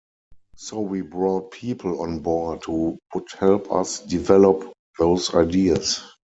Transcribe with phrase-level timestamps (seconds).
[0.55, 6.01] So we brought people on board who would help us develop those ideas.